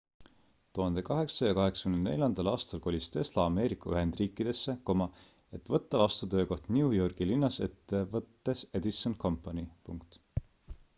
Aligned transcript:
1884 0.77 2.49
aastal 2.53 2.81
kolis 2.85 3.11
tesla 3.17 3.45
ameerika 3.51 3.93
ühendriikidesse 3.93 4.75
et 5.59 5.71
võtta 5.77 6.03
vastu 6.05 6.31
töökoht 6.35 6.73
new 6.79 6.91
yorgi 6.99 7.31
linnas 7.37 7.63
ettevõttes 7.71 8.69
edison 8.83 9.19
company 9.29 9.71